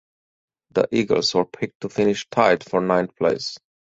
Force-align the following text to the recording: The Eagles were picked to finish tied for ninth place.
The 0.71 0.87
Eagles 0.91 1.31
were 1.35 1.45
picked 1.45 1.81
to 1.81 1.89
finish 1.89 2.27
tied 2.31 2.63
for 2.67 2.81
ninth 2.81 3.15
place. 3.17 3.59